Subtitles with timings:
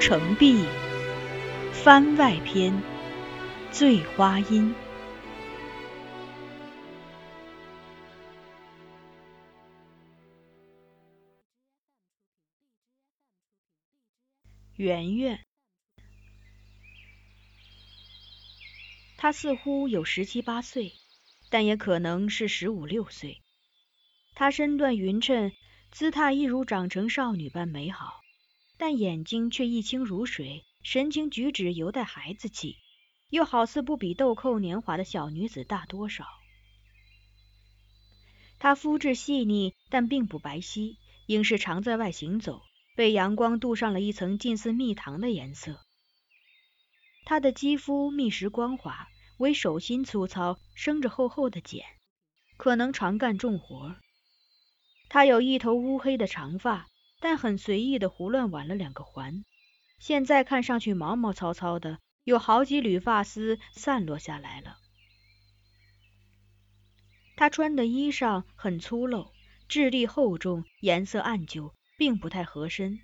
[0.00, 0.64] 孤城闭，
[1.74, 2.72] 番外篇，
[3.70, 4.74] 醉花阴。
[14.76, 15.38] 圆圆，
[19.18, 20.94] 她似乎有十七八岁，
[21.50, 23.42] 但也可能是十五六岁。
[24.34, 25.52] 她身段匀称，
[25.90, 28.19] 姿态一如长成少女般美好，
[28.80, 32.78] 但眼睛却一清如水，神情举止犹带孩子气，
[33.28, 36.24] 又好似不比豆蔻年华的小女子大多少。
[38.58, 42.62] 她肤质细腻，但并不白皙，应是常在外行走。
[42.96, 45.78] 被阳光镀上了一层近似蜜糖的颜色。
[47.26, 51.84] 她的肌肤密实光滑，唯手心粗糙，生着厚厚的茧，
[52.56, 53.94] 可能常干重活。
[55.10, 56.89] 她有一头乌黑的长发，
[57.20, 59.44] 但很随意的胡乱挽了两个环，
[59.98, 64.78] 现在看上去毛毛糙糙的，有好几缕发丝散落下来了。
[67.36, 69.30] 她穿的衣裳很粗陋，
[69.68, 71.72] 质地厚重，颜色暗旧。
[72.00, 72.98] 并不太合身，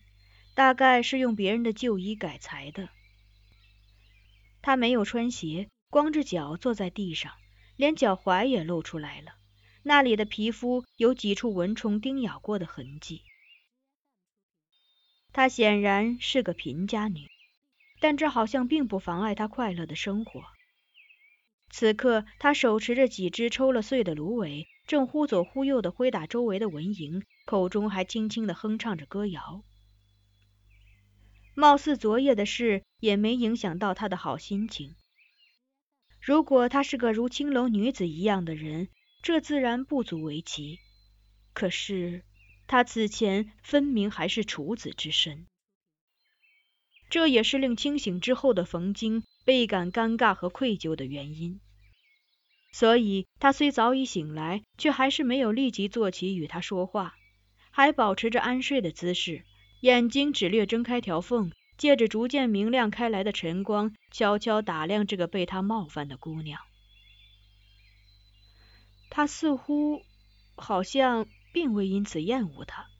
[0.54, 2.88] 大概是用别人的旧衣改裁的。
[4.62, 7.30] 他没有穿鞋，光着脚坐在地上，
[7.76, 9.32] 连脚踝也露出来了，
[9.82, 13.22] 那里的皮肤有几处蚊虫叮咬过的痕迹。
[15.36, 17.28] 她显然是个贫家女，
[18.00, 20.42] 但这好像并不妨碍她快乐的生活。
[21.68, 24.66] 此刻，她手持着几只抽了穗的芦苇。
[24.86, 29.62] 正忽左忽右的挥打周围的蚊蝇，口中还轻轻的哼唱着歌谣。
[31.54, 34.94] 貌似昨夜的事也没影响到她的好心情。
[36.18, 38.88] 如果她是个如青楼女子一样的人，
[39.22, 40.78] 这自然不足为奇。
[41.52, 42.24] 可是
[42.66, 45.46] 她此前分明还是处子之身，
[47.08, 51.60] 这也是令清醒之后的冯京倍感尴尬和愧疚的原因。
[52.72, 57.14] 所以，他虽早已醒来，却还是没有立即坐起与他说话，
[57.70, 59.44] 还保持着安睡的姿势，
[59.80, 66.60] 眼睛只略睁开条缝，借着逐渐明亮开来的晨光，悄悄打量这个被他冒犯的姑娘。
[69.08, 70.02] 他似乎
[70.56, 72.90] 好像并未因此厌恶他，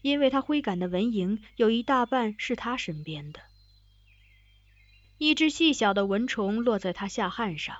[0.00, 3.42] 因为他挥赶的蚊蝇有一大半是他身边的。
[5.18, 7.76] 一只细小的蚊虫落在他下汗上。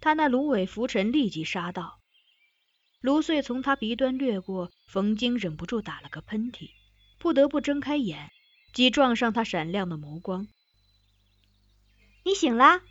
[0.00, 2.00] 他那芦苇拂尘，立即杀到，
[3.00, 6.70] 芦穗从他鼻端掠过，冯京忍不住打了个喷嚏，
[7.20, 8.32] 不得不睁开眼，
[8.72, 10.48] 即撞上他闪亮的眸光。
[12.24, 12.82] 你醒啦？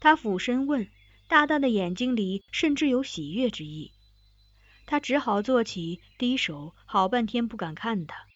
[0.00, 0.90] 他俯身问，
[1.28, 3.92] 大大的眼睛里甚至有喜悦之意。
[4.90, 8.26] 他只好坐起，低首，好半天不敢看他，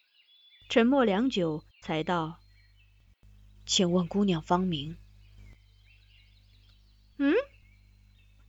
[0.69, 2.39] 沉默良久，才道
[3.65, 4.99] ：“请问姑娘芳名？”
[7.17, 7.35] 嗯，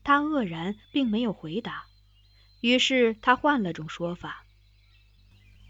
[0.04, 1.86] 他愕然，并没有回答。
[2.60, 4.46] 于是他换了种说法：“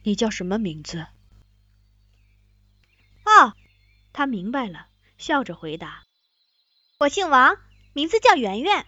[0.01, 1.05] 你叫什么名字？”
[3.25, 3.53] 哦，
[4.11, 4.87] 他明白了，
[5.19, 6.03] 笑着回答
[6.97, 7.59] ：“我姓王，
[7.93, 8.87] 名字叫圆圆。”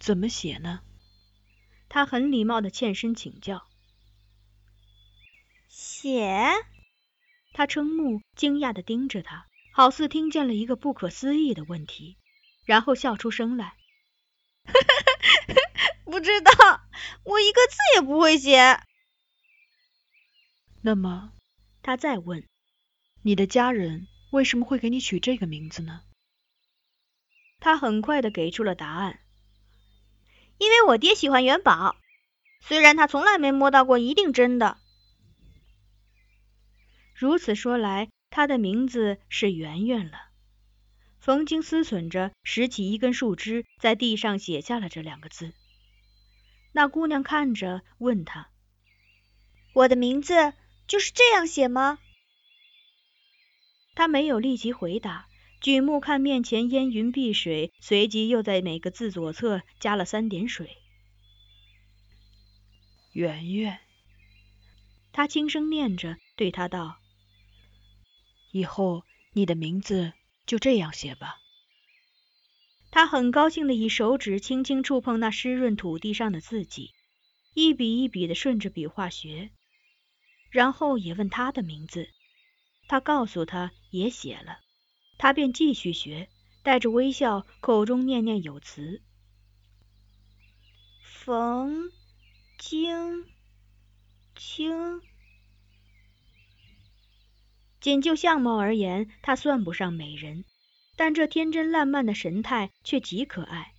[0.00, 0.80] 怎么写呢？
[1.88, 3.66] 他很礼貌的欠身请教。
[5.68, 6.52] 写？
[7.52, 12.16] 他瞠目，惊讶的盯着他，好似听见了一个不可思议的问题。
[12.64, 13.76] 然后笑出声来，
[16.04, 16.52] 不知道，
[17.24, 18.82] 我一个字也不会写。
[20.82, 21.32] 那么，
[21.82, 22.46] 他再问，
[23.22, 26.02] 你的家人为什么会给你取这个名字呢？
[27.58, 29.20] 他很快的给出了答案，
[30.58, 31.96] 因为我爹喜欢元宝，
[32.60, 34.78] 虽然他从来没摸到过一定真的。
[37.14, 40.18] 如此说来，他的名字是圆圆了。
[41.20, 45.52] 冯京思忖着，拾起一根树枝，在地上写下了这两个字。
[46.72, 48.50] 那姑娘看着，问他
[49.74, 50.52] ：“我的名字
[50.86, 51.98] 就是这样写吗？”
[53.94, 55.27] 他没有立即回答，
[55.60, 60.76] 举目看面前烟云碧水，随即又在每个字左侧加了三点水。
[63.12, 63.80] 圆圆，
[65.12, 66.98] 他轻声念着，对他道
[68.52, 70.12] ：“以后你的名字。”
[70.48, 71.36] 就这样写吧。
[72.90, 76.94] 他很高兴的以手指轻轻触碰那湿润土地上的字迹，
[77.52, 79.50] 一笔一笔的顺着笔画学，
[80.50, 82.08] 然后也问他的名字。
[82.88, 84.60] 他告诉他也写了，
[85.18, 86.28] 他便继续学，
[86.62, 89.02] 带着微笑，口中念念有词
[91.02, 91.90] ：“冯
[92.56, 93.26] 京
[94.36, 95.02] 清。”
[97.80, 100.44] 仅就相貌而言，她算不上美人，
[100.96, 103.74] 但这天真烂漫的神态却极可爱。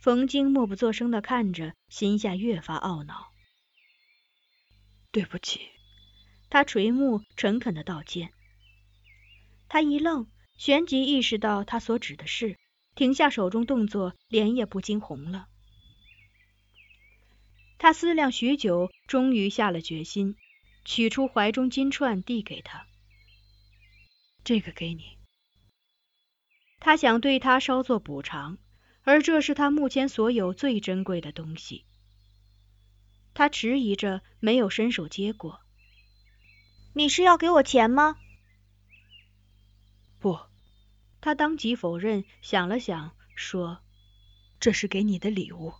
[0.00, 3.30] 冯京默不作声的看着，心下越发懊恼。
[5.12, 5.60] 对不起，
[6.48, 8.32] 他垂目，诚恳的道歉。
[9.68, 10.26] 他一愣，
[10.60, 12.58] 旋即意识到他所指的是，
[12.94, 15.48] 停下手中动作，脸也不禁红了。
[17.78, 20.36] 他思量许久，终于下了决心，
[20.84, 22.86] 取出怀中金串递给他
[24.44, 25.16] ：“这个给你。”
[26.78, 28.58] 他想对他稍作补偿，
[29.02, 31.86] 而这是他目前所有最珍贵的东西。
[33.32, 35.62] 他迟疑着，没有伸手接过。
[36.92, 38.18] “你是要给我钱吗？”“。”
[41.20, 43.80] 他当即否认，想了想，说
[44.58, 45.74] ：“这是给你的礼物。”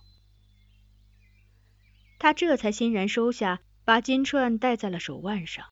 [2.19, 5.65] 他这才欣然收下，把金串戴在了手腕上。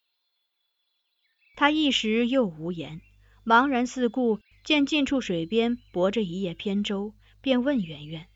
[1.56, 3.02] 他一时又无言，
[3.46, 8.28] 茫然四顾，见近处水边泊着一叶扁舟，便问圆圆：“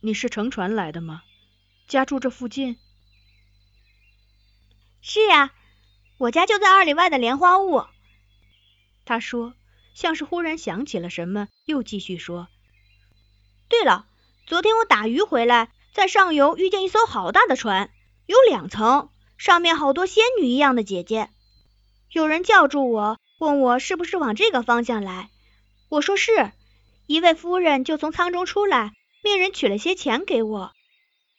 [0.00, 1.22] 你是乘船来的吗？
[1.86, 2.78] 家住这附近
[5.02, 5.52] ？”“是呀，
[6.16, 7.84] 我家就在二里外的莲花坞。”
[9.04, 9.54] 他说，
[9.94, 12.48] 像是忽然想起了什么，又继续说
[13.68, 14.06] ：“对了，
[14.46, 17.88] 昨天我打鱼回来。”在上游遇见一艘好大的船，
[18.26, 21.30] 有两层，上面好多仙女一样的姐姐。
[22.10, 25.30] 有人叫住我，问我是不是往这个方向来。
[25.88, 26.50] 我说是。
[27.06, 28.92] 一位夫人就从舱中出来，
[29.22, 30.72] 命人取了些钱给我，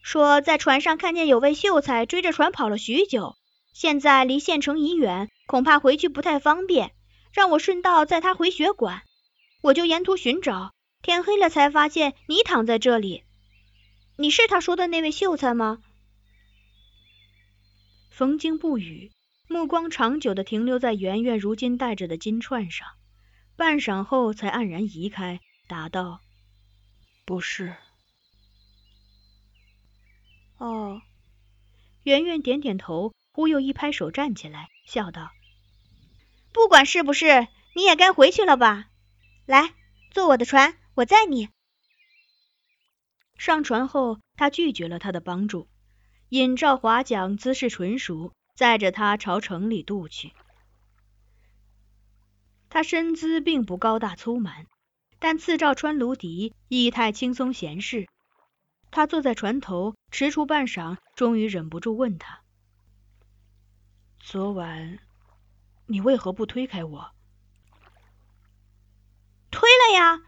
[0.00, 3.34] 说在船上看见有位秀才追着船跑了许久，
[3.74, 6.92] 现在离县城已远，恐怕回去不太方便，
[7.36, 9.02] 让我顺道载他回学馆。
[9.60, 10.72] 我就沿途寻找，
[11.02, 13.24] 天黑了才发现你躺在这里。
[14.16, 15.82] 你是他说的那位秀才吗？
[18.10, 19.12] 冯京不语，
[19.48, 22.88] 目光长久的停留在圆圆如今戴着的金串上，
[23.54, 26.22] 半晌后才黯然移开，答道
[27.26, 27.76] ：“不是。”
[30.56, 31.02] 哦，
[32.04, 35.30] 圆圆点点头，忽又一拍手站起来，笑道
[36.56, 38.88] ：“不管是不是，你也该回去了吧？
[39.44, 39.74] 来，
[40.10, 41.50] 坐我的船，我载你。”
[43.36, 45.68] 上船后，他拒绝了他的帮助，
[46.30, 50.32] 尹兆华讲姿势纯熟，载着他朝城里渡去。
[52.70, 54.66] 他身姿并不高大粗蛮，
[55.18, 58.08] 但次赵穿芦笛，仪态轻松闲适。
[58.90, 62.40] 他坐在船头，踟蹰半晌，终于忍不住问他
[64.20, 64.98] ：“昨晚
[65.86, 67.12] 你为何不推开我
[69.50, 70.22] ？”“推了呀。”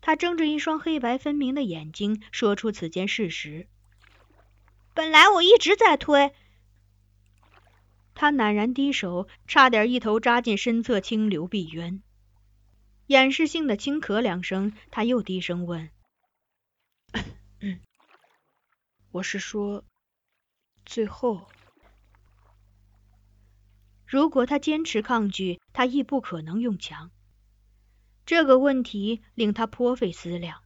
[0.00, 3.68] 他睁着一双黑白分明的眼睛，说出此件事实。
[4.94, 6.32] 本来我一直在推。
[8.14, 12.02] 他赧然低首，差点一头扎进身侧清流碧渊。
[13.06, 15.90] 掩饰性的轻咳两声，他又低声问
[19.12, 19.84] ：“我是说，
[20.84, 21.48] 最后，
[24.08, 27.10] 如果他坚持抗拒，他亦不可能用强。”
[28.24, 30.62] 这个问题令他颇费思量，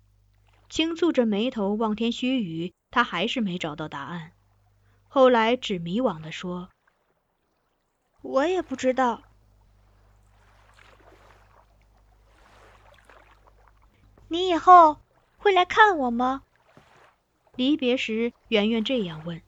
[0.68, 4.30] 轻蹙着眉头望天须臾，他还是没找到答案。
[5.08, 6.70] 后来只迷惘的说
[8.22, 9.25] ：“我也不知道。”
[14.28, 14.99] 你以后
[15.37, 16.44] 会来看我吗？
[17.54, 19.42] 离别时，圆圆这样问。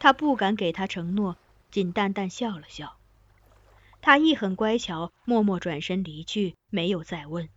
[0.00, 1.36] 他不敢给他承诺，
[1.70, 2.98] 仅淡淡笑了笑。
[4.02, 7.48] 他亦很乖巧，默默转身离去，没有再问。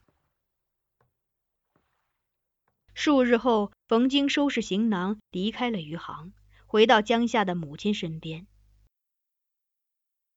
[2.93, 6.31] 数日后，冯京收拾行囊，离开了余杭，
[6.67, 8.45] 回到江夏的母亲身边。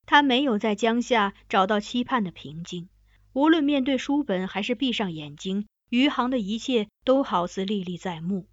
[0.07, 2.89] 他没有在江夏找到期盼的平静，
[3.33, 8.49] 无论面对书本，还是闭上眼睛，余杭的一切都好似历历在目，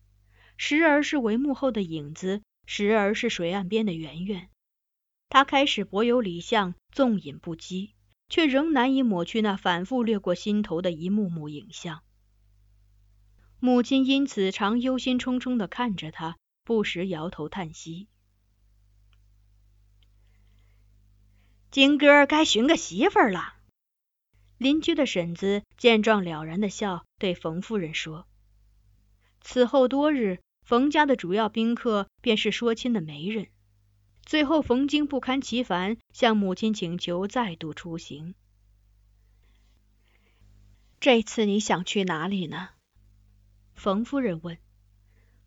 [0.57, 4.49] 时而是帷幕后的影子，时而是水岸边的圆圆。
[5.33, 7.89] 他开始博有理想，纵饮不羁，
[8.29, 12.03] 却仍难以抹去那反复掠过心头的一幕幕影像。
[13.59, 18.07] 母亲因此常忧心忡忡的看着他，不时摇头叹息。
[21.71, 23.55] 金哥该寻个媳妇了。
[24.59, 28.27] 邻居的婶子见状了然的笑，对冯夫人说
[29.41, 33.47] ：“此后多日，冯家的主要宾客便是说亲的媒人。”
[34.25, 38.35] 最后，冯京不堪其烦，向母亲请求再度出行。
[40.99, 42.69] 这次你想去哪里呢？
[43.75, 44.57] 冯夫人问。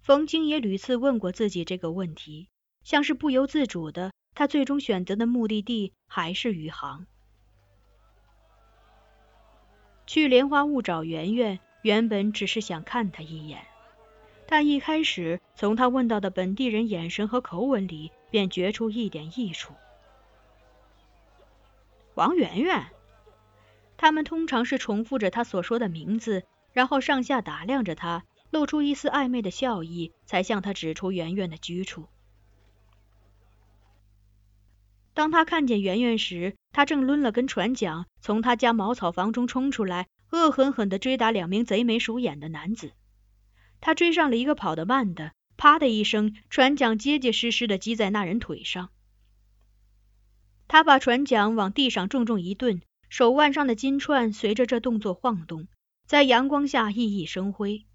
[0.02, 2.48] 冯京也屡次问过自己这个问题，
[2.84, 7.06] 像是不由自主的，他最终选择的目的地还是余杭。
[10.06, 13.66] 去莲花坞找圆圆，原本只是想看他一眼，
[14.46, 19.74] 但一开始从他问到的本地人眼神和口吻里，便觉出一点异处。
[22.14, 22.86] 王圆圆，
[23.96, 32.06] 他们通常是重复着他所说的名字，然后上下打量着他，露出一丝暧昧的笑意，才向他指出圆圆的居处。
[35.12, 42.92] 当他看见圆圆时，他正抡了根船桨，从他家茅草房中冲出来，恶狠狠地追打两名贼眉鼠眼的男子。
[43.80, 48.90] 他追上了一个跑得慢的，啪的一声，船桨结结实实地击在那人腿上。
[50.68, 55.68] 他把船桨往地上重重一顿，手腕上的金串随着这动作晃动，
[56.06, 57.86] 在阳光下熠熠生辉。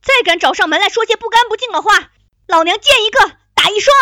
[0.00, 2.12] 再敢找上门来说些不干不净的话，
[2.48, 3.94] 老娘见一个打一双！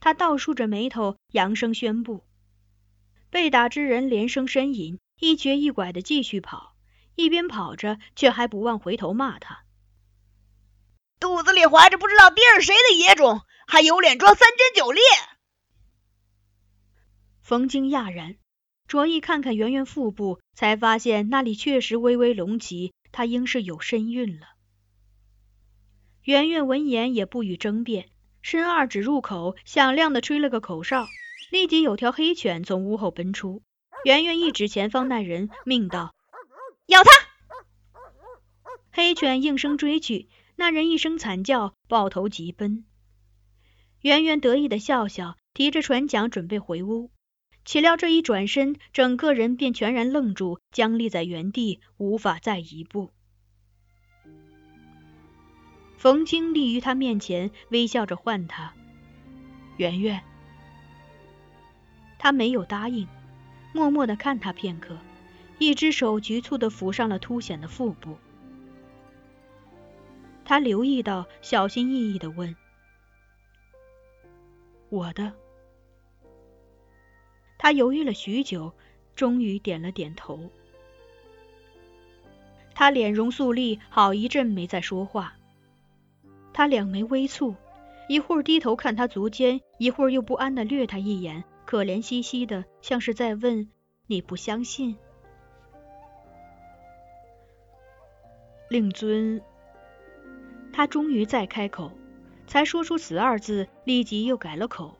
[0.00, 2.24] 他倒竖着眉头，扬声宣布。
[3.28, 6.74] 被打之人连声呻吟，一瘸一拐的继续跑，
[7.16, 9.64] 一边跑着，却还不忘回头骂他
[11.68, 15.02] ：“怀着不知道爹是谁的野种，还有脸装三贞九烈！”
[17.42, 18.36] 冯京讶然，
[18.86, 24.46] 着意看看圆圆腹部，才发现那里确实微微隆起，她应是有身孕了。
[26.22, 28.10] 圆圆闻言也不予争辩。
[28.40, 31.06] 伸二指入口，响亮的吹了个口哨，
[31.50, 33.62] 立即有条黑犬从屋后奔出。
[34.04, 36.14] 圆圆一指前方那人，命道
[36.86, 37.10] ：“咬他！”
[38.92, 40.28] 黑犬应声追去，
[40.60, 42.84] 那人一声惨叫，抱头急奔。
[44.00, 47.12] 圆圆得意的笑笑，提着船桨准备回屋，
[47.64, 53.12] 岂料这一转身，整个人便全然愣住，僵立在原地，无法再一步。
[55.96, 58.74] 冯清立于他面前，微笑着唤他
[59.78, 60.24] ：“圆圆。”
[62.18, 63.06] 他没有答应，
[63.72, 64.98] 默默的看他片刻，
[65.60, 68.18] 一只手局促的抚上了凸显的腹部。
[70.48, 72.56] 他留意到，小心翼翼的问
[74.88, 75.30] ：“我的？”
[77.58, 78.72] 他犹豫了许久，
[79.14, 80.40] 终于点了点头。
[82.74, 85.34] 他脸容肃立，好一阵没再说话。
[86.54, 87.54] 他两眉微蹙，
[88.08, 93.68] 一会儿低头看他足尖，一会儿又不安的掠他一眼，可怜兮兮的，像是在问
[94.08, 94.96] ：“你不相信？”
[98.70, 99.42] 令尊，
[100.78, 101.90] 他终于再开口，
[102.46, 104.96] 才说出“死”二字，立即又改了口：“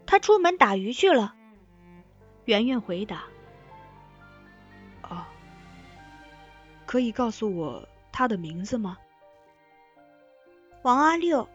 [0.05, 1.37] 他出门打鱼去了。
[2.47, 3.23] 圆圆回答。
[6.87, 8.99] 可以告诉我他的名字吗？
[10.83, 11.49] 王阿六。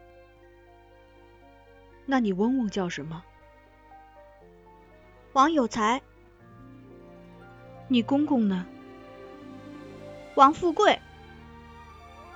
[2.05, 3.21] 那你翁翁叫什么？
[5.33, 6.01] 王有才。
[7.87, 8.65] 你公公呢？
[10.35, 10.99] 王富贵。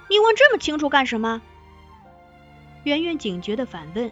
[0.10, 1.42] 你问这么清楚干什么？
[2.84, 4.12] 圆圆警觉的反问。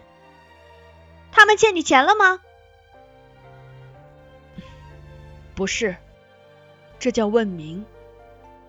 [1.32, 2.40] 他们欠你钱了吗？
[5.54, 5.96] 不是，
[6.98, 7.84] 这叫问名。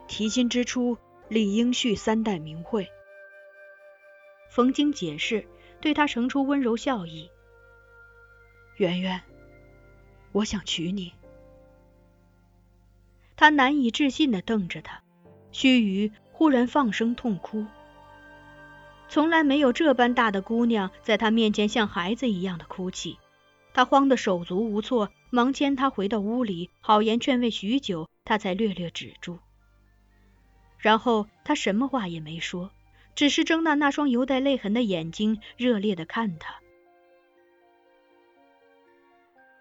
[0.07, 0.97] 提亲之初，
[1.27, 2.89] 理应续三代名讳。
[4.49, 5.47] 冯京解释，
[5.81, 7.29] 对他盛出温柔笑意。
[8.77, 9.21] 圆圆，
[10.31, 11.13] 我想娶你。
[13.39, 15.01] 他难以置信的瞪着他，
[15.53, 17.65] 须臾，忽然放声痛哭。
[19.07, 23.17] 从来没有这般大的姑娘在他面前像孩子一样的哭泣，
[23.73, 29.39] 他慌得手足无措，忙牵她回到屋里，好言劝慰许久，他才略略止住。
[30.77, 32.71] 然后他什么话也没说，
[33.15, 36.55] 只是睁大那双犹带泪痕的眼睛，热烈的看他。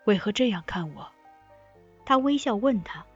[0.05, 1.13] 为何这样看我？
[2.05, 3.07] 他微笑问他：“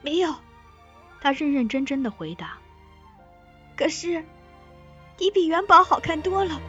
[0.00, 0.34] 没有，
[1.20, 2.58] 他认认真真的回答。
[3.76, 4.24] 可是，
[5.18, 6.60] 你比元宝好看多了。